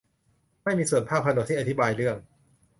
[0.63, 2.17] ไม่มีส่วนภาคผนวกที่อธิบายเรื่อง